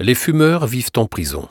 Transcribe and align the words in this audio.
Les 0.00 0.14
fumeurs 0.14 0.66
vivent 0.68 0.92
en 0.96 1.06
prison. 1.06 1.48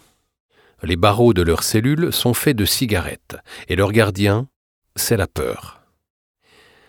Les 0.82 0.96
barreaux 0.96 1.34
de 1.34 1.42
leurs 1.42 1.64
cellules 1.64 2.14
sont 2.14 2.34
faits 2.34 2.56
de 2.56 2.64
cigarettes, 2.64 3.36
et 3.68 3.76
leur 3.76 3.92
gardien, 3.92 4.48
c'est 4.96 5.18
la 5.18 5.28
peur. 5.28 5.82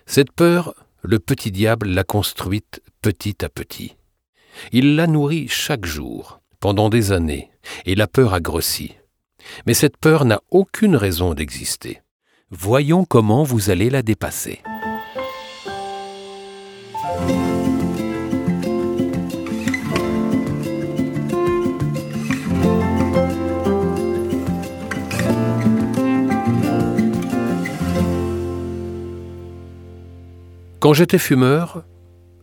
Cette 0.06 0.30
peur, 0.30 0.74
le 1.02 1.18
petit 1.18 1.50
diable 1.50 1.88
l'a 1.88 2.04
construite 2.04 2.80
petit 3.02 3.44
à 3.44 3.48
petit. 3.48 3.96
Il 4.70 4.94
l'a 4.94 5.08
nourrie 5.08 5.48
chaque 5.48 5.84
jour, 5.84 6.40
pendant 6.60 6.90
des 6.90 7.10
années, 7.10 7.50
et 7.86 7.96
la 7.96 8.06
peur 8.06 8.34
a 8.34 8.40
grossi. 8.40 8.94
Mais 9.66 9.74
cette 9.74 9.96
peur 9.96 10.24
n'a 10.24 10.40
aucune 10.50 10.94
raison 10.94 11.34
d'exister. 11.34 12.02
Voyons 12.50 13.04
comment 13.04 13.42
vous 13.42 13.70
allez 13.70 13.90
la 13.90 14.02
dépasser. 14.02 14.60
Quand 30.80 30.92
j'étais 30.92 31.18
fumeur, 31.18 31.82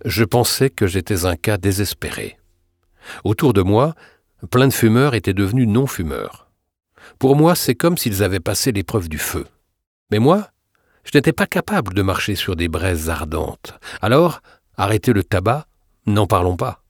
je 0.04 0.26
pensais 0.26 0.70
que 0.70 0.88
j'étais 0.88 1.26
un 1.26 1.38
cas 1.38 1.56
désespéré. 1.56 2.38
Autour 3.24 3.54
de 3.54 3.62
moi, 3.62 3.96
plein 4.52 4.68
de 4.68 4.74
fumeurs 4.74 5.16
étaient 5.16 5.34
devenus 5.34 5.70
non-fumeurs. 5.70 6.52
Pour 7.18 7.38
moi, 7.38 7.56
c'est 7.56 7.76
comme 7.76 7.98
s'ils 7.98 8.24
avaient 8.24 8.42
passé 8.42 8.74
l'épreuve 8.74 9.08
du 9.08 9.20
feu. 9.20 9.46
Mais 10.12 10.20
moi, 10.20 10.50
je 11.06 11.12
n'étais 11.18 11.32
pas 11.32 11.48
capable 11.48 11.94
de 11.94 12.02
marcher 12.02 12.36
sur 12.36 12.58
des 12.58 12.68
braises 12.68 13.10
ardentes. 13.10 13.74
Alors, 14.02 14.42
arrêter 14.76 15.14
le 15.14 15.24
tabac, 15.24 15.66
n'en 16.06 16.28
parlons 16.28 16.58
pas. 16.58 16.84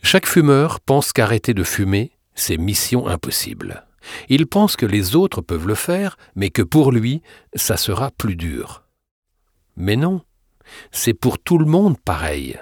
Chaque 0.00 0.26
fumeur 0.26 0.78
pense 0.78 1.12
qu'arrêter 1.12 1.54
de 1.54 1.64
fumer, 1.64 2.12
c'est 2.36 2.56
mission 2.56 3.08
impossible. 3.08 3.84
Il 4.28 4.46
pense 4.46 4.76
que 4.76 4.86
les 4.86 5.16
autres 5.16 5.40
peuvent 5.40 5.66
le 5.66 5.74
faire, 5.74 6.16
mais 6.36 6.50
que 6.50 6.62
pour 6.62 6.92
lui, 6.92 7.20
ça 7.56 7.76
sera 7.76 8.12
plus 8.12 8.36
dur. 8.36 8.83
Mais 9.76 9.96
non, 9.96 10.22
c'est 10.92 11.14
pour 11.14 11.38
tout 11.38 11.58
le 11.58 11.66
monde 11.66 11.98
pareil. 11.98 12.58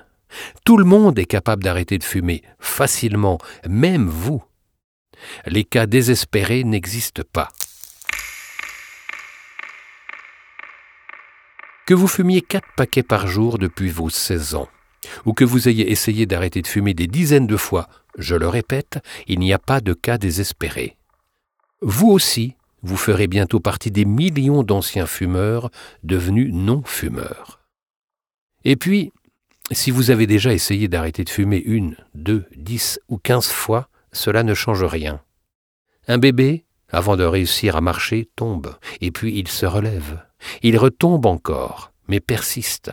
Tout 0.64 0.76
le 0.76 0.84
monde 0.84 1.18
est 1.18 1.26
capable 1.26 1.62
d'arrêter 1.62 1.98
de 1.98 2.04
fumer, 2.04 2.42
facilement, 2.58 3.38
même 3.68 4.08
vous. 4.08 4.42
Les 5.46 5.64
cas 5.64 5.86
désespérés 5.86 6.64
n'existent 6.64 7.22
pas. 7.32 7.48
Que 11.86 11.94
vous 11.94 12.08
fumiez 12.08 12.40
quatre 12.40 12.68
paquets 12.76 13.02
par 13.02 13.26
jour 13.26 13.58
depuis 13.58 13.90
vos 13.90 14.08
16 14.08 14.54
ans, 14.54 14.68
ou 15.26 15.32
que 15.32 15.44
vous 15.44 15.68
ayez 15.68 15.90
essayé 15.90 16.26
d'arrêter 16.26 16.62
de 16.62 16.66
fumer 16.66 16.94
des 16.94 17.08
dizaines 17.08 17.46
de 17.46 17.56
fois, 17.56 17.88
je 18.18 18.36
le 18.36 18.48
répète, 18.48 18.98
il 19.26 19.40
n'y 19.40 19.52
a 19.52 19.58
pas 19.58 19.80
de 19.80 19.92
cas 19.92 20.16
désespérés. 20.16 20.96
Vous 21.80 22.08
aussi, 22.08 22.56
vous 22.82 22.96
ferez 22.96 23.26
bientôt 23.26 23.60
partie 23.60 23.90
des 23.90 24.04
millions 24.04 24.62
d'anciens 24.62 25.06
fumeurs 25.06 25.70
devenus 26.02 26.52
non-fumeurs. 26.52 27.60
Et 28.64 28.76
puis, 28.76 29.12
si 29.70 29.90
vous 29.90 30.10
avez 30.10 30.26
déjà 30.26 30.52
essayé 30.52 30.88
d'arrêter 30.88 31.24
de 31.24 31.30
fumer 31.30 31.62
une, 31.64 31.96
deux, 32.14 32.44
dix 32.56 33.00
ou 33.08 33.18
quinze 33.18 33.48
fois, 33.48 33.88
cela 34.12 34.42
ne 34.42 34.54
change 34.54 34.84
rien. 34.84 35.20
Un 36.08 36.18
bébé, 36.18 36.64
avant 36.90 37.16
de 37.16 37.24
réussir 37.24 37.76
à 37.76 37.80
marcher, 37.80 38.28
tombe, 38.36 38.76
et 39.00 39.10
puis 39.10 39.38
il 39.38 39.48
se 39.48 39.66
relève. 39.66 40.24
Il 40.62 40.76
retombe 40.76 41.26
encore, 41.26 41.92
mais 42.08 42.20
persiste. 42.20 42.92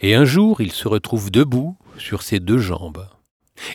Et 0.00 0.14
un 0.14 0.24
jour, 0.24 0.60
il 0.60 0.72
se 0.72 0.88
retrouve 0.88 1.30
debout 1.30 1.76
sur 1.98 2.22
ses 2.22 2.40
deux 2.40 2.58
jambes. 2.58 3.06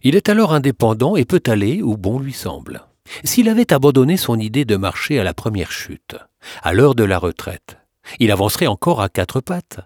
Il 0.03 0.15
est 0.15 0.29
alors 0.29 0.53
indépendant 0.53 1.15
et 1.15 1.25
peut 1.25 1.43
aller 1.45 1.81
où 1.81 1.97
bon 1.97 2.19
lui 2.19 2.33
semble. 2.33 2.85
S'il 3.23 3.49
avait 3.49 3.73
abandonné 3.73 4.17
son 4.17 4.39
idée 4.39 4.65
de 4.65 4.75
marcher 4.75 5.19
à 5.19 5.23
la 5.23 5.33
première 5.33 5.71
chute, 5.71 6.15
à 6.63 6.73
l'heure 6.73 6.95
de 6.95 7.03
la 7.03 7.17
retraite, 7.17 7.77
il 8.19 8.31
avancerait 8.31 8.67
encore 8.67 9.01
à 9.01 9.09
quatre 9.09 9.41
pattes. 9.41 9.79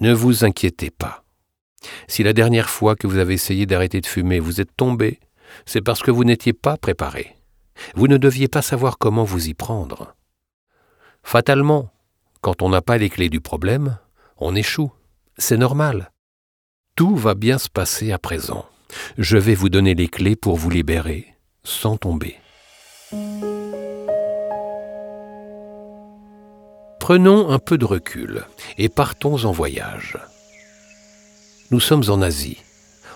Ne 0.00 0.12
vous 0.12 0.44
inquiétez 0.44 0.90
pas. 0.90 1.24
Si 2.08 2.22
la 2.22 2.32
dernière 2.32 2.68
fois 2.68 2.96
que 2.96 3.06
vous 3.06 3.18
avez 3.18 3.34
essayé 3.34 3.66
d'arrêter 3.66 4.00
de 4.00 4.06
fumer 4.06 4.40
vous 4.40 4.60
êtes 4.60 4.76
tombé, 4.76 5.20
c'est 5.64 5.80
parce 5.80 6.02
que 6.02 6.10
vous 6.10 6.24
n'étiez 6.24 6.52
pas 6.52 6.76
préparé. 6.76 7.36
Vous 7.94 8.08
ne 8.08 8.16
deviez 8.16 8.48
pas 8.48 8.62
savoir 8.62 8.98
comment 8.98 9.24
vous 9.24 9.48
y 9.48 9.54
prendre. 9.54 10.14
Fatalement, 11.22 11.90
quand 12.40 12.62
on 12.62 12.68
n'a 12.68 12.82
pas 12.82 12.98
les 12.98 13.10
clés 13.10 13.28
du 13.28 13.40
problème, 13.40 13.98
on 14.38 14.54
échoue. 14.54 14.92
C'est 15.38 15.56
normal. 15.56 16.10
Tout 16.96 17.16
va 17.16 17.34
bien 17.34 17.58
se 17.58 17.68
passer 17.68 18.12
à 18.12 18.18
présent. 18.18 18.66
Je 19.16 19.38
vais 19.38 19.54
vous 19.54 19.68
donner 19.68 19.94
les 19.94 20.08
clés 20.08 20.36
pour 20.36 20.56
vous 20.56 20.70
libérer 20.70 21.34
sans 21.64 21.96
tomber. 21.96 22.38
Prenons 26.98 27.50
un 27.50 27.58
peu 27.58 27.76
de 27.78 27.84
recul 27.84 28.44
et 28.78 28.88
partons 28.88 29.44
en 29.44 29.52
voyage. 29.52 30.16
Nous 31.70 31.80
sommes 31.80 32.04
en 32.08 32.22
Asie, 32.22 32.58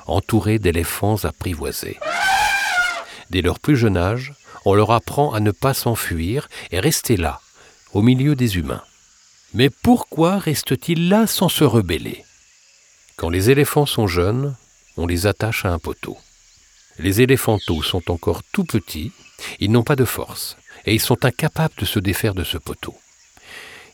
entourés 0.07 0.59
d'éléphants 0.59 1.25
apprivoisés. 1.25 1.99
Dès 3.31 3.43
leur 3.43 3.61
plus 3.61 3.77
jeune 3.77 3.97
âge, 3.97 4.35
on 4.65 4.75
leur 4.75 4.91
apprend 4.91 5.33
à 5.33 5.41
ne 5.41 5.51
pas 5.51 5.75
s'enfuir 5.75 6.49
et 6.71 6.81
rester 6.81 7.17
là, 7.17 7.41
au 7.93 8.03
milieu 8.03 8.35
des 8.35 8.57
humains. 8.57 8.83
Mais 9.53 9.71
pourquoi 9.71 10.39
restent-ils 10.39 11.09
là 11.09 11.27
sans 11.27 11.49
se 11.49 11.65
rebeller? 11.65 12.25
Quand 13.17 13.29
les 13.29 13.51
éléphants 13.51 13.87
sont 13.87 14.09
jeunes, 14.09 14.57
on 14.97 15.07
les 15.07 15.27
attache 15.27 15.65
à 15.65 15.73
un 15.73 15.79
poteau. 15.79 16.19
Les 16.99 17.21
éléphantaux 17.21 17.83
sont 17.83 18.11
encore 18.11 18.43
tout 18.53 18.65
petits, 18.65 19.13
ils 19.59 19.71
n'ont 19.71 19.83
pas 19.83 19.97
de 19.97 20.05
force, 20.05 20.57
et 20.87 20.95
ils 20.95 21.01
sont 21.01 21.25
incapables 21.25 21.75
de 21.79 21.85
se 21.85 21.99
défaire 21.99 22.35
de 22.35 22.45
ce 22.45 22.59
poteau. 22.59 22.95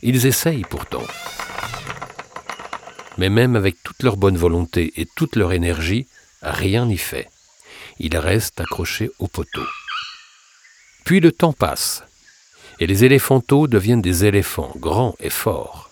Ils 0.03 0.27
essayent 0.27 0.65
pourtant. 0.69 1.05
Mais 3.19 3.29
même 3.29 3.57
avec 3.57 3.83
toute 3.83 4.03
leur 4.03 4.17
bonne 4.17 4.37
volonté 4.37 4.93
et 4.97 5.07
toute 5.17 5.37
leur 5.37 5.53
énergie, 5.53 6.07
rien 6.43 6.87
n'y 6.87 6.99
fait. 6.99 7.29
Ils 7.99 8.17
restent 8.17 8.61
accrochés 8.61 9.11
au 9.19 9.29
poteau. 9.29 9.67
Puis 11.05 11.21
le 11.21 11.33
temps 11.33 11.53
passe, 11.53 12.03
et 12.79 12.87
les 12.87 13.05
éléphantaux 13.05 13.67
deviennent 13.67 14.03
des 14.03 14.25
éléphants 14.25 14.73
grands 14.77 15.15
et 15.21 15.31
forts. 15.31 15.91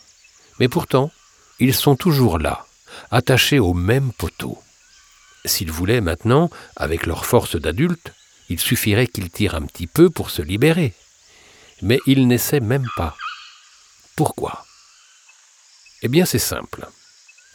Mais 0.61 0.69
pourtant, 0.69 1.11
ils 1.59 1.75
sont 1.75 1.97
toujours 1.97 2.39
là, 2.39 2.67
attachés 3.11 3.59
au 3.59 3.75
même 3.75 4.13
poteau. 4.13 4.59
S'ils 5.45 5.71
voulaient 5.71 6.01
maintenant, 6.01 6.51
avec 6.77 7.07
leur 7.07 7.27
force 7.27 7.57
d'adultes, 7.57 8.13
il 8.49 8.59
suffirait 8.59 9.07
qu'ils 9.07 9.31
tirent 9.31 9.55
un 9.55 9.63
petit 9.63 9.87
peu 9.87 10.11
pour 10.11 10.31
se 10.31 10.43
libérer. 10.43 10.95
Mais 11.83 11.99
ils 12.07 12.27
n'essaient 12.27 12.61
même 12.61 12.87
pas. 12.97 13.17
Pourquoi? 14.17 14.65
Eh 16.03 16.09
bien 16.09 16.25
c'est 16.25 16.39
simple. 16.39 16.87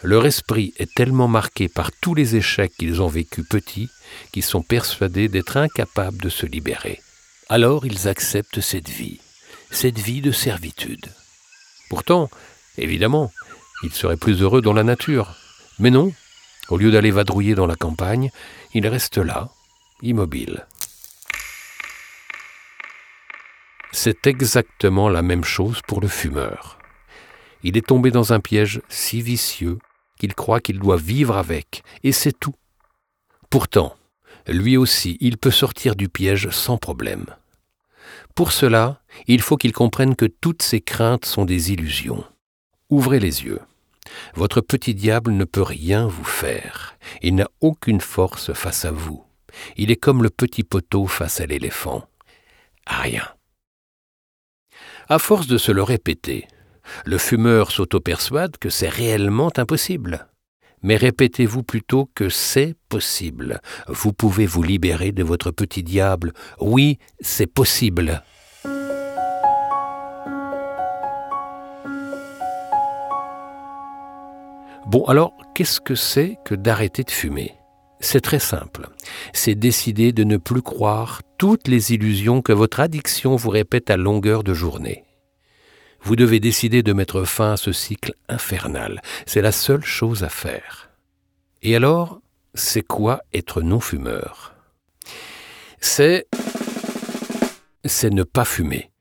Leur 0.02 0.26
esprit 0.26 0.74
est 0.78 0.94
tellement 0.94 1.30
marqué 1.30 1.70
par 1.70 1.92
tous 1.92 2.14
les 2.14 2.36
échecs 2.36 2.74
qu'ils 2.78 3.02
ont 3.02 3.08
vécus 3.08 3.46
petits 3.48 3.90
qu'ils 4.32 4.44
sont 4.44 4.62
persuadés 4.62 5.30
d'être 5.30 5.58
incapables 5.58 6.22
de 6.22 6.30
se 6.30 6.46
libérer. 6.46 7.02
Alors 7.50 7.86
ils 7.86 8.08
acceptent 8.08 8.62
cette 8.62 8.90
vie, 8.90 9.20
cette 9.72 10.00
vie 10.00 10.22
de 10.22 10.32
servitude. 10.32 11.06
Pourtant, 11.90 12.30
évidemment, 12.78 13.32
ils 13.84 13.94
seraient 13.94 14.18
plus 14.18 14.42
heureux 14.42 14.62
dans 14.62 14.74
la 14.74 14.84
nature. 14.84 15.36
Mais 15.80 15.90
non, 15.90 16.14
au 16.70 16.78
lieu 16.78 16.92
d'aller 16.92 17.12
vadrouiller 17.12 17.56
dans 17.56 17.68
la 17.68 17.76
campagne, 17.76 18.32
il 18.74 18.88
reste 18.88 19.18
là, 19.18 19.50
immobile. 20.02 20.66
C'est 23.92 24.26
exactement 24.28 25.08
la 25.08 25.22
même 25.22 25.44
chose 25.44 25.82
pour 25.88 26.02
le 26.02 26.08
fumeur. 26.08 26.80
Il 27.62 27.78
est 27.78 27.88
tombé 27.88 28.12
dans 28.12 28.34
un 28.34 28.40
piège 28.40 28.82
si 28.90 29.22
vicieux 29.22 29.78
qu'il 30.20 30.34
croit 30.34 30.60
qu'il 30.60 30.80
doit 30.80 30.98
vivre 30.98 31.38
avec, 31.38 31.84
et 32.04 32.12
c'est 32.12 32.38
tout. 32.38 32.56
Pourtant, 33.50 33.96
lui 34.48 34.78
aussi, 34.78 35.18
il 35.22 35.38
peut 35.38 35.52
sortir 35.52 35.96
du 35.96 36.10
piège 36.10 36.50
sans 36.50 36.78
problème. 36.78 37.26
Pour 38.36 38.52
cela, 38.52 39.02
il 39.28 39.42
faut 39.42 39.58
qu'il 39.58 39.74
comprenne 39.74 40.16
que 40.16 40.26
toutes 40.26 40.64
ses 40.64 40.82
craintes 40.82 41.26
sont 41.26 41.46
des 41.46 41.72
illusions. 41.72 42.24
Ouvrez 42.90 43.20
les 43.20 43.44
yeux. 43.44 43.62
Votre 44.36 44.62
petit 44.62 44.94
diable 44.94 45.32
ne 45.32 45.46
peut 45.46 45.64
rien 45.64 46.08
vous 46.08 46.24
faire. 46.24 46.98
Il 47.22 47.36
n'a 47.36 47.48
aucune 47.62 48.02
force 48.02 48.54
face 48.54 48.86
à 48.86 48.92
vous. 48.92 49.24
Il 49.78 49.92
est 49.92 49.96
comme 49.98 50.24
le 50.24 50.30
petit 50.30 50.64
poteau 50.64 51.08
face 51.08 51.42
à 51.42 51.46
l'éléphant. 51.46 52.08
Rien. 52.88 53.28
À 55.10 55.20
force 55.20 55.48
de 55.48 55.58
se 55.58 55.72
le 55.72 55.84
répéter, 55.84 56.48
le 57.06 57.18
fumeur 57.18 57.72
s'auto-persuade 57.72 58.58
que 58.58 58.70
c'est 58.70 58.90
réellement 58.90 59.52
impossible. 59.58 60.28
Mais 60.82 60.98
répétez-vous 60.98 61.64
plutôt 61.64 62.10
que 62.14 62.28
c'est 62.28 62.76
possible. 62.90 63.62
Vous 63.88 64.12
pouvez 64.12 64.46
vous 64.46 64.64
libérer 64.64 65.14
de 65.14 65.24
votre 65.24 65.52
petit 65.52 65.82
diable. 65.82 66.34
Oui, 66.60 67.00
c'est 67.22 67.48
possible. 67.48 68.22
Bon, 74.94 75.06
alors, 75.06 75.34
qu'est-ce 75.56 75.82
que 75.82 75.96
c'est 75.96 76.38
que 76.46 76.54
d'arrêter 76.54 77.04
de 77.04 77.10
fumer? 77.10 77.56
C'est 78.00 78.22
très 78.22 78.38
simple. 78.38 78.90
C'est 79.34 79.56
décider 79.56 80.12
de 80.12 80.24
ne 80.24 80.38
plus 80.38 80.62
croire 80.62 81.24
toutes 81.40 81.68
les 81.68 81.94
illusions 81.94 82.44
que 82.44 82.54
votre 82.54 82.80
addiction 82.80 83.36
vous 83.36 83.50
répète 83.50 83.90
à 83.90 83.98
longueur 83.98 84.44
de 84.44 84.54
journée. 84.54 85.04
Vous 86.04 86.16
devez 86.16 86.40
décider 86.40 86.84
de 86.84 86.94
mettre 86.94 87.24
fin 87.24 87.54
à 87.54 87.58
ce 87.58 87.72
cycle 87.72 88.14
infernal. 88.30 89.02
C'est 89.26 89.42
la 89.42 89.52
seule 89.52 89.84
chose 89.84 90.24
à 90.24 90.30
faire. 90.30 90.92
Et 91.64 91.76
alors, 91.76 92.22
c'est 92.54 92.84
quoi 92.84 93.24
être 93.34 93.64
non-fumeur? 93.64 94.54
C'est... 95.80 96.28
c'est 97.84 98.12
ne 98.12 98.22
pas 98.22 98.46
fumer. 98.46 98.92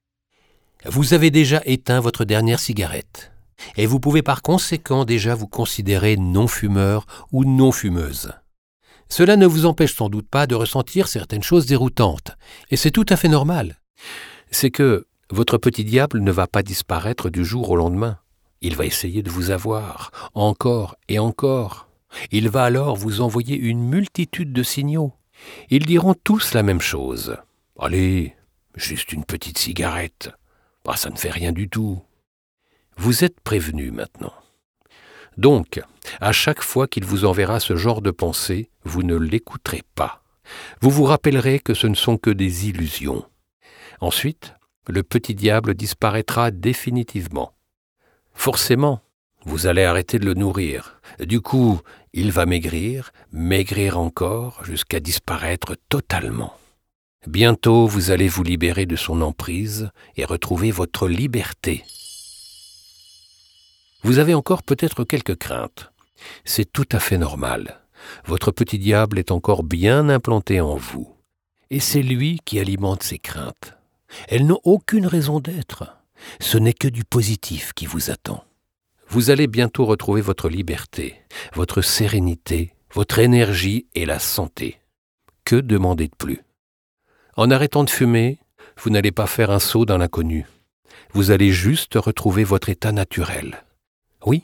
Vous 0.86 1.12
avez 1.12 1.30
déjà 1.30 1.60
éteint 1.66 2.00
votre 2.00 2.24
dernière 2.24 2.60
cigarette, 2.60 3.31
et 3.76 3.86
vous 3.86 4.00
pouvez 4.00 4.22
par 4.22 4.42
conséquent 4.42 5.04
déjà 5.04 5.34
vous 5.34 5.48
considérer 5.48 6.16
non-fumeur 6.16 7.06
ou 7.32 7.44
non-fumeuse. 7.44 8.32
Cela 9.08 9.36
ne 9.36 9.46
vous 9.46 9.66
empêche 9.66 9.94
sans 9.94 10.08
doute 10.08 10.28
pas 10.28 10.46
de 10.46 10.54
ressentir 10.54 11.08
certaines 11.08 11.42
choses 11.42 11.66
déroutantes, 11.66 12.32
et 12.70 12.76
c'est 12.76 12.90
tout 12.90 13.06
à 13.08 13.16
fait 13.16 13.28
normal. 13.28 13.80
C'est 14.50 14.70
que 14.70 15.06
votre 15.30 15.58
petit 15.58 15.84
diable 15.84 16.20
ne 16.20 16.32
va 16.32 16.46
pas 16.46 16.62
disparaître 16.62 17.30
du 17.30 17.44
jour 17.44 17.70
au 17.70 17.76
lendemain. 17.76 18.18
Il 18.60 18.76
va 18.76 18.86
essayer 18.86 19.22
de 19.22 19.30
vous 19.30 19.50
avoir, 19.50 20.10
encore 20.34 20.96
et 21.08 21.18
encore. 21.18 21.88
Il 22.30 22.48
va 22.48 22.64
alors 22.64 22.96
vous 22.96 23.20
envoyer 23.20 23.56
une 23.56 23.82
multitude 23.82 24.52
de 24.52 24.62
signaux. 24.62 25.12
Ils 25.70 25.86
diront 25.86 26.14
tous 26.14 26.54
la 26.54 26.62
même 26.62 26.80
chose. 26.80 27.36
Allez, 27.78 28.36
juste 28.76 29.12
une 29.12 29.24
petite 29.24 29.58
cigarette. 29.58 30.30
Bah, 30.84 30.96
ça 30.96 31.10
ne 31.10 31.16
fait 31.16 31.30
rien 31.30 31.52
du 31.52 31.68
tout. 31.68 32.00
Vous 32.96 33.24
êtes 33.24 33.40
prévenu 33.40 33.90
maintenant. 33.90 34.32
Donc, 35.36 35.80
à 36.20 36.32
chaque 36.32 36.62
fois 36.62 36.86
qu'il 36.86 37.04
vous 37.04 37.24
enverra 37.24 37.60
ce 37.60 37.76
genre 37.76 38.02
de 38.02 38.10
pensée, 38.10 38.70
vous 38.84 39.02
ne 39.02 39.16
l'écouterez 39.16 39.82
pas. 39.94 40.22
Vous 40.80 40.90
vous 40.90 41.04
rappellerez 41.04 41.58
que 41.58 41.74
ce 41.74 41.86
ne 41.86 41.94
sont 41.94 42.18
que 42.18 42.30
des 42.30 42.68
illusions. 42.68 43.24
Ensuite, 44.00 44.54
le 44.88 45.02
petit 45.02 45.34
diable 45.34 45.74
disparaîtra 45.74 46.50
définitivement. 46.50 47.54
Forcément, 48.34 49.00
vous 49.44 49.66
allez 49.66 49.84
arrêter 49.84 50.18
de 50.18 50.26
le 50.26 50.34
nourrir. 50.34 51.00
Du 51.20 51.40
coup, 51.40 51.80
il 52.12 52.30
va 52.32 52.46
maigrir, 52.46 53.12
maigrir 53.32 53.98
encore, 53.98 54.64
jusqu'à 54.64 55.00
disparaître 55.00 55.76
totalement. 55.88 56.54
Bientôt, 57.26 57.86
vous 57.86 58.10
allez 58.10 58.28
vous 58.28 58.42
libérer 58.42 58.86
de 58.86 58.96
son 58.96 59.20
emprise 59.20 59.90
et 60.16 60.24
retrouver 60.24 60.70
votre 60.70 61.08
liberté. 61.08 61.84
Vous 64.02 64.18
avez 64.18 64.34
encore 64.34 64.62
peut-être 64.62 65.04
quelques 65.04 65.36
craintes. 65.36 65.92
C'est 66.44 66.70
tout 66.70 66.88
à 66.92 66.98
fait 66.98 67.18
normal. 67.18 67.80
Votre 68.24 68.50
petit 68.50 68.78
diable 68.78 69.18
est 69.18 69.30
encore 69.30 69.62
bien 69.62 70.08
implanté 70.08 70.60
en 70.60 70.76
vous. 70.76 71.14
Et 71.70 71.80
c'est 71.80 72.02
lui 72.02 72.40
qui 72.44 72.58
alimente 72.58 73.02
ces 73.02 73.18
craintes. 73.18 73.74
Elles 74.28 74.46
n'ont 74.46 74.60
aucune 74.64 75.06
raison 75.06 75.40
d'être. 75.40 75.96
Ce 76.40 76.58
n'est 76.58 76.72
que 76.72 76.88
du 76.88 77.04
positif 77.04 77.72
qui 77.74 77.86
vous 77.86 78.10
attend. 78.10 78.44
Vous 79.08 79.30
allez 79.30 79.46
bientôt 79.46 79.84
retrouver 79.84 80.20
votre 80.20 80.48
liberté, 80.48 81.16
votre 81.54 81.82
sérénité, 81.82 82.74
votre 82.92 83.18
énergie 83.18 83.86
et 83.94 84.06
la 84.06 84.18
santé. 84.18 84.80
Que 85.44 85.56
demander 85.56 86.08
de 86.08 86.16
plus? 86.16 86.40
En 87.36 87.50
arrêtant 87.50 87.84
de 87.84 87.90
fumer, 87.90 88.38
vous 88.82 88.90
n'allez 88.90 89.12
pas 89.12 89.26
faire 89.26 89.50
un 89.50 89.58
saut 89.58 89.84
dans 89.84 89.98
l'inconnu. 89.98 90.46
Vous 91.12 91.30
allez 91.30 91.50
juste 91.50 91.94
retrouver 91.94 92.44
votre 92.44 92.68
état 92.68 92.92
naturel. 92.92 93.64
Oui, 94.26 94.42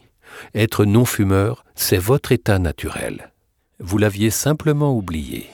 être 0.54 0.84
non-fumeur, 0.84 1.64
c'est 1.74 1.98
votre 1.98 2.32
état 2.32 2.58
naturel. 2.58 3.32
Vous 3.80 3.98
l'aviez 3.98 4.30
simplement 4.30 4.96
oublié. 4.96 5.46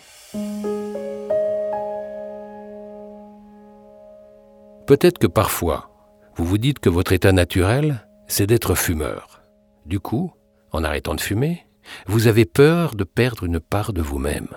Peut-être 4.87 5.19
que 5.19 5.27
parfois, 5.27 5.91
vous 6.37 6.45
vous 6.45 6.59
dites 6.59 6.79
que 6.79 6.91
votre 6.91 7.13
état 7.13 7.33
naturel, 7.33 8.07
c'est 8.27 8.47
d'être 8.47 8.75
fumeur. 8.75 9.41
Du 9.87 9.99
coup, 10.01 10.33
en 10.73 10.85
arrêtant 10.85 11.15
de 11.15 11.21
fumer, 11.21 11.67
vous 12.07 12.27
avez 12.27 12.45
peur 12.45 12.95
de 12.95 13.05
perdre 13.05 13.45
une 13.45 13.61
part 13.61 13.93
de 13.93 14.03
vous-même. 14.03 14.49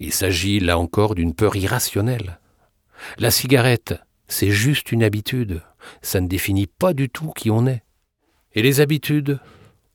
Il 0.00 0.12
s'agit 0.12 0.58
là 0.58 0.76
encore 0.78 1.14
d'une 1.14 1.34
peur 1.34 1.54
irrationnelle. 1.54 2.40
La 3.18 3.30
cigarette, 3.30 3.94
c'est 4.26 4.50
juste 4.50 4.90
une 4.90 5.04
habitude, 5.04 5.62
ça 6.02 6.20
ne 6.20 6.26
définit 6.26 6.66
pas 6.66 6.94
du 6.94 7.08
tout 7.08 7.30
qui 7.36 7.50
on 7.50 7.66
est. 7.66 7.83
Et 8.54 8.62
les 8.62 8.80
habitudes, 8.80 9.40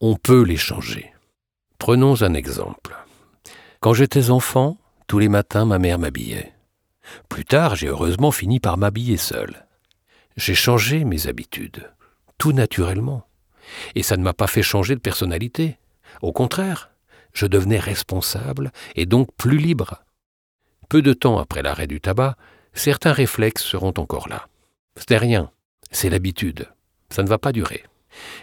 on 0.02 0.16
peut 0.16 0.44
les 0.44 0.58
changer. 0.58 1.14
Prenons 1.78 2.22
un 2.24 2.34
exemple. 2.34 2.96
Quand 3.80 3.94
j'étais 3.94 4.32
enfant, 4.32 4.78
tous 5.08 5.20
les 5.20 5.30
matins 5.30 5.66
ma 5.66 5.80
mère 5.80 5.98
m'habillait. 5.98 6.54
Plus 7.30 7.46
tard, 7.46 7.76
j'ai 7.76 7.88
heureusement 7.88 8.32
fini 8.32 8.60
par 8.60 8.78
m'habiller 8.78 9.16
seul. 9.16 9.66
J'ai 10.36 10.56
changé 10.56 11.06
mes 11.06 11.28
habitudes, 11.28 11.90
tout 12.38 12.52
naturellement. 12.52 13.26
Et 13.96 14.04
ça 14.04 14.18
ne 14.18 14.24
m'a 14.24 14.34
pas 14.34 14.48
fait 14.48 14.62
changer 14.62 14.96
de 14.96 15.00
personnalité. 15.00 15.78
Au 16.22 16.34
contraire, 16.34 16.92
je 17.32 17.46
devenais 17.46 17.80
responsable 17.80 18.72
et 18.96 19.06
donc 19.06 19.30
plus 19.38 19.58
libre. 19.58 20.04
Peu 20.90 21.02
de 21.02 21.14
temps 21.14 21.40
après 21.40 21.62
l'arrêt 21.62 21.88
du 21.88 22.02
tabac, 22.02 22.36
certains 22.74 23.14
réflexes 23.14 23.64
seront 23.64 23.94
encore 23.98 24.28
là. 24.28 24.48
Ce 24.98 25.06
n'est 25.10 25.18
rien, 25.18 25.50
c'est 25.92 26.10
l'habitude. 26.10 26.68
Ça 27.10 27.24
ne 27.24 27.30
va 27.30 27.38
pas 27.38 27.54
durer. 27.54 27.84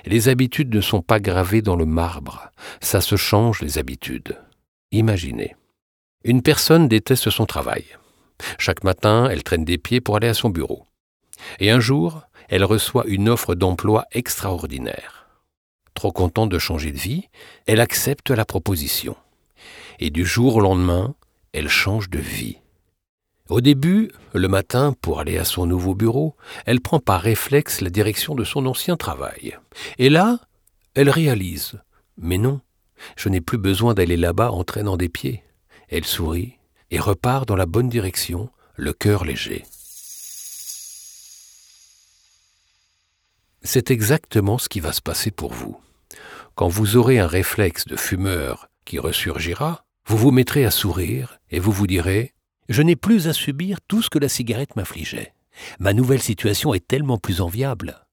Les 0.04 0.28
habitudes 0.28 0.74
ne 0.74 0.80
sont 0.80 1.02
pas 1.02 1.20
gravées 1.20 1.62
dans 1.62 1.76
le 1.76 1.86
marbre, 1.86 2.50
ça 2.80 3.00
se 3.00 3.16
change 3.16 3.60
les 3.60 3.78
habitudes. 3.78 4.38
Imaginez. 4.92 5.56
Une 6.24 6.42
personne 6.42 6.88
déteste 6.88 7.30
son 7.30 7.46
travail. 7.46 7.84
Chaque 8.58 8.84
matin, 8.84 9.28
elle 9.30 9.42
traîne 9.42 9.64
des 9.64 9.78
pieds 9.78 10.00
pour 10.00 10.16
aller 10.16 10.28
à 10.28 10.34
son 10.34 10.50
bureau. 10.50 10.84
Et 11.60 11.70
un 11.70 11.80
jour, 11.80 12.22
elle 12.48 12.64
reçoit 12.64 13.06
une 13.06 13.28
offre 13.28 13.54
d'emploi 13.54 14.06
extraordinaire. 14.12 15.28
Trop 15.94 16.12
contente 16.12 16.50
de 16.50 16.58
changer 16.58 16.92
de 16.92 16.98
vie, 16.98 17.28
elle 17.66 17.80
accepte 17.80 18.30
la 18.30 18.44
proposition. 18.44 19.16
Et 19.98 20.10
du 20.10 20.26
jour 20.26 20.56
au 20.56 20.60
lendemain, 20.60 21.14
elle 21.52 21.68
change 21.68 22.10
de 22.10 22.18
vie. 22.18 22.58
Au 23.48 23.60
début, 23.60 24.10
le 24.34 24.48
matin, 24.48 24.92
pour 25.00 25.20
aller 25.20 25.38
à 25.38 25.44
son 25.44 25.66
nouveau 25.66 25.94
bureau, 25.94 26.34
elle 26.64 26.80
prend 26.80 26.98
par 26.98 27.20
réflexe 27.20 27.80
la 27.80 27.90
direction 27.90 28.34
de 28.34 28.42
son 28.42 28.66
ancien 28.66 28.96
travail. 28.96 29.56
Et 29.98 30.10
là, 30.10 30.40
elle 30.94 31.10
réalise. 31.10 31.80
Mais 32.18 32.38
non, 32.38 32.60
je 33.16 33.28
n'ai 33.28 33.40
plus 33.40 33.58
besoin 33.58 33.94
d'aller 33.94 34.16
là-bas 34.16 34.50
en 34.50 34.64
traînant 34.64 34.96
des 34.96 35.08
pieds. 35.08 35.44
Elle 35.88 36.04
sourit 36.04 36.58
et 36.90 36.98
repart 36.98 37.46
dans 37.46 37.54
la 37.54 37.66
bonne 37.66 37.88
direction, 37.88 38.50
le 38.74 38.92
cœur 38.92 39.24
léger. 39.24 39.64
C'est 43.62 43.90
exactement 43.90 44.58
ce 44.58 44.68
qui 44.68 44.80
va 44.80 44.92
se 44.92 45.02
passer 45.02 45.30
pour 45.30 45.52
vous. 45.52 45.80
Quand 46.56 46.68
vous 46.68 46.96
aurez 46.96 47.18
un 47.18 47.26
réflexe 47.26 47.84
de 47.86 47.96
fumeur 47.96 48.68
qui 48.84 48.98
ressurgira, 48.98 49.84
vous 50.06 50.16
vous 50.16 50.30
mettrez 50.30 50.64
à 50.64 50.70
sourire 50.70 51.38
et 51.50 51.58
vous 51.58 51.72
vous 51.72 51.86
direz 51.86 52.32
je 52.68 52.82
n'ai 52.82 52.96
plus 52.96 53.28
à 53.28 53.32
subir 53.32 53.78
tout 53.86 54.02
ce 54.02 54.10
que 54.10 54.18
la 54.18 54.28
cigarette 54.28 54.76
m'affligeait. 54.76 55.32
Ma 55.78 55.92
nouvelle 55.92 56.22
situation 56.22 56.74
est 56.74 56.86
tellement 56.86 57.18
plus 57.18 57.40
enviable. 57.40 58.06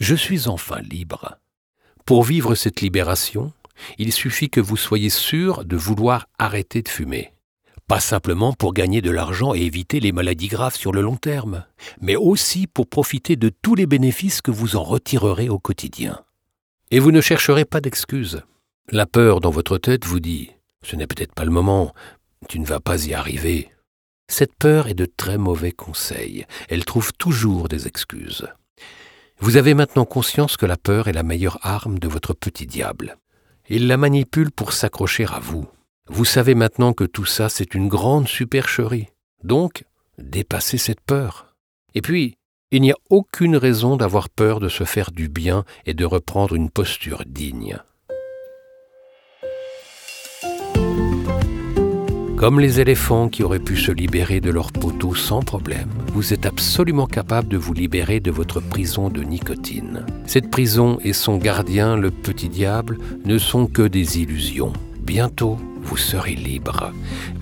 Je 0.00 0.14
suis 0.14 0.48
enfin 0.48 0.80
libre. 0.80 1.38
Pour 2.04 2.24
vivre 2.24 2.54
cette 2.54 2.80
libération, 2.80 3.52
il 3.98 4.12
suffit 4.12 4.50
que 4.50 4.60
vous 4.60 4.76
soyez 4.76 5.10
sûr 5.10 5.64
de 5.64 5.76
vouloir 5.76 6.26
arrêter 6.38 6.82
de 6.82 6.88
fumer. 6.88 7.32
Pas 7.88 8.00
simplement 8.00 8.52
pour 8.52 8.74
gagner 8.74 9.02
de 9.02 9.10
l'argent 9.10 9.54
et 9.54 9.60
éviter 9.60 10.00
les 10.00 10.12
maladies 10.12 10.48
graves 10.48 10.76
sur 10.76 10.92
le 10.92 11.02
long 11.02 11.16
terme, 11.16 11.64
mais 12.00 12.16
aussi 12.16 12.66
pour 12.66 12.88
profiter 12.88 13.36
de 13.36 13.50
tous 13.50 13.74
les 13.74 13.86
bénéfices 13.86 14.40
que 14.40 14.50
vous 14.50 14.76
en 14.76 14.82
retirerez 14.82 15.48
au 15.48 15.58
quotidien. 15.58 16.20
Et 16.90 17.00
vous 17.00 17.10
ne 17.10 17.20
chercherez 17.20 17.64
pas 17.64 17.80
d'excuses. 17.80 18.42
La 18.90 19.06
peur 19.06 19.40
dans 19.40 19.50
votre 19.50 19.78
tête 19.78 20.04
vous 20.04 20.20
dit⁇ 20.20 20.50
Ce 20.88 20.96
n'est 20.96 21.06
peut-être 21.06 21.34
pas 21.34 21.44
le 21.44 21.50
moment, 21.50 21.94
tu 22.48 22.58
ne 22.58 22.66
vas 22.66 22.80
pas 22.80 23.06
y 23.06 23.14
arriver, 23.14 23.71
cette 24.32 24.54
peur 24.54 24.88
est 24.88 24.94
de 24.94 25.04
très 25.04 25.36
mauvais 25.36 25.72
conseils. 25.72 26.46
Elle 26.68 26.84
trouve 26.84 27.12
toujours 27.12 27.68
des 27.68 27.86
excuses. 27.86 28.48
Vous 29.38 29.56
avez 29.56 29.74
maintenant 29.74 30.06
conscience 30.06 30.56
que 30.56 30.66
la 30.66 30.76
peur 30.76 31.08
est 31.08 31.12
la 31.12 31.22
meilleure 31.22 31.58
arme 31.62 31.98
de 31.98 32.08
votre 32.08 32.32
petit 32.32 32.66
diable. 32.66 33.18
Il 33.68 33.88
la 33.88 33.96
manipule 33.96 34.50
pour 34.50 34.72
s'accrocher 34.72 35.26
à 35.26 35.38
vous. 35.38 35.66
Vous 36.08 36.24
savez 36.24 36.54
maintenant 36.54 36.94
que 36.94 37.04
tout 37.04 37.26
ça, 37.26 37.48
c'est 37.48 37.74
une 37.74 37.88
grande 37.88 38.26
supercherie. 38.26 39.08
Donc, 39.44 39.84
dépassez 40.16 40.78
cette 40.78 41.00
peur. 41.02 41.54
Et 41.94 42.00
puis, 42.00 42.36
il 42.70 42.80
n'y 42.80 42.92
a 42.92 42.96
aucune 43.10 43.56
raison 43.56 43.96
d'avoir 43.96 44.30
peur 44.30 44.60
de 44.60 44.70
se 44.70 44.84
faire 44.84 45.10
du 45.10 45.28
bien 45.28 45.64
et 45.84 45.92
de 45.92 46.06
reprendre 46.06 46.54
une 46.54 46.70
posture 46.70 47.24
digne. 47.26 47.78
Comme 52.42 52.58
les 52.58 52.80
éléphants 52.80 53.28
qui 53.28 53.44
auraient 53.44 53.60
pu 53.60 53.76
se 53.76 53.92
libérer 53.92 54.40
de 54.40 54.50
leur 54.50 54.72
poteau 54.72 55.14
sans 55.14 55.42
problème, 55.42 55.88
vous 56.12 56.32
êtes 56.32 56.44
absolument 56.44 57.06
capable 57.06 57.46
de 57.46 57.56
vous 57.56 57.72
libérer 57.72 58.18
de 58.18 58.32
votre 58.32 58.58
prison 58.58 59.10
de 59.10 59.22
nicotine. 59.22 60.04
Cette 60.26 60.50
prison 60.50 60.98
et 61.04 61.12
son 61.12 61.36
gardien, 61.36 61.96
le 61.96 62.10
petit 62.10 62.48
diable, 62.48 62.98
ne 63.24 63.38
sont 63.38 63.68
que 63.68 63.82
des 63.82 64.18
illusions. 64.18 64.72
Bientôt, 65.04 65.56
vous 65.82 65.96
serez 65.96 66.34
libre. 66.34 66.90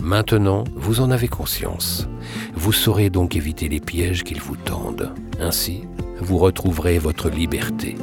Maintenant, 0.04 0.64
vous 0.76 1.00
en 1.00 1.10
avez 1.10 1.28
conscience. 1.28 2.06
Vous 2.54 2.72
saurez 2.74 3.08
donc 3.08 3.36
éviter 3.36 3.70
les 3.70 3.80
pièges 3.80 4.22
qu'ils 4.22 4.42
vous 4.42 4.56
tendent. 4.56 5.14
Ainsi, 5.40 5.80
vous 6.20 6.36
retrouverez 6.36 6.98
votre 6.98 7.30
liberté. 7.30 7.96